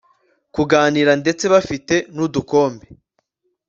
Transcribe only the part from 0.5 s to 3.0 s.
kuganira ndetse bafite nudukombe